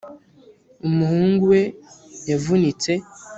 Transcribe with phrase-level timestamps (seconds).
[0.87, 1.61] umuhungu we
[2.29, 2.91] yavunitse